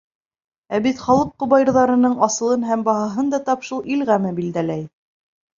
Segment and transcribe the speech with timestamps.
[0.77, 4.87] Ә бит халыҡ ҡобайырҙарының асылын һәм баһаһын да тап шул ил ғәме билдәләй.